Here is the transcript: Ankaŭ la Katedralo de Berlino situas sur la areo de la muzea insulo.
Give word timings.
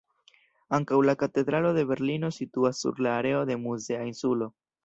Ankaŭ 0.77 0.97
la 1.09 1.15
Katedralo 1.25 1.75
de 1.77 1.83
Berlino 1.93 2.33
situas 2.39 2.83
sur 2.87 3.05
la 3.09 3.15
areo 3.21 3.47
de 3.51 3.59
la 3.59 3.63
muzea 3.67 4.05
insulo. 4.15 4.53